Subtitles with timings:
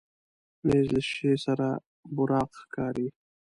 [0.65, 1.67] مېز له شیشې سره
[2.15, 3.07] براق ښکاري.